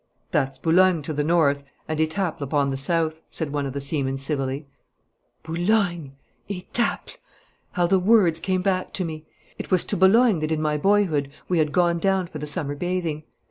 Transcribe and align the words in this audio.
'That's 0.31 0.57
Boulogne 0.57 1.03
to 1.03 1.13
the 1.13 1.23
north, 1.23 1.63
and 1.87 1.99
Etaples 1.99 2.41
upon 2.41 2.69
the 2.69 2.75
south,' 2.75 3.21
said 3.29 3.53
one 3.53 3.67
of 3.67 3.73
the 3.73 3.79
seamen 3.79 4.17
civilly. 4.17 4.65
Boulogne! 5.43 6.13
Etaples! 6.49 7.17
How 7.73 7.85
the 7.85 7.99
words 7.99 8.39
came 8.39 8.63
back 8.63 8.93
to 8.93 9.05
me! 9.05 9.27
It 9.59 9.69
was 9.69 9.83
to 9.83 9.95
Boulogne 9.97 10.39
that 10.39 10.51
in 10.51 10.59
my 10.59 10.75
boyhood 10.75 11.29
we 11.47 11.59
had 11.59 11.71
gone 11.71 11.99
down 11.99 12.25
for 12.25 12.39
the 12.39 12.47
summer 12.47 12.73
bathing. 12.73 13.25